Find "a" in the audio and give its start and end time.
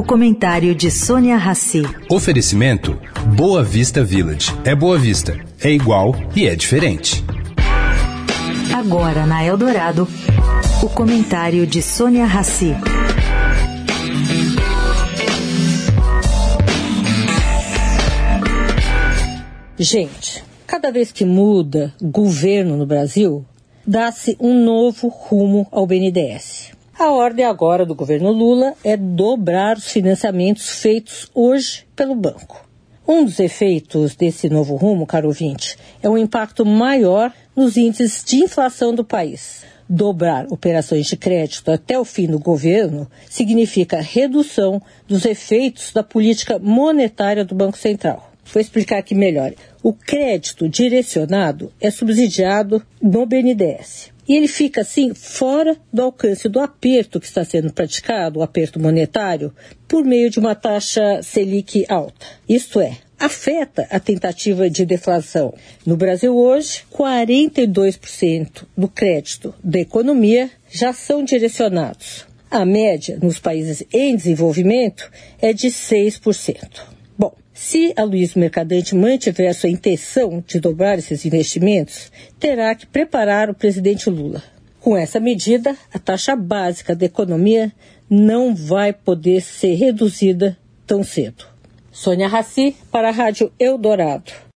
27.00-27.12, 63.90-63.98, 72.48-72.64, 77.94-78.04, 85.92-85.98, 93.08-93.12